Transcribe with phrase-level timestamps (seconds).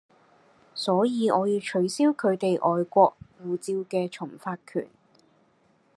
[0.73, 4.87] 所以我要取消佢哋外國護照嘅重發權